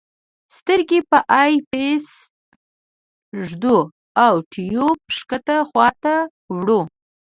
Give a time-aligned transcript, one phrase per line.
[0.55, 2.05] سترګې په آی پیس
[3.47, 3.77] ږدو
[4.25, 6.15] او ټیوب ښکته خواته
[6.55, 6.81] وړو.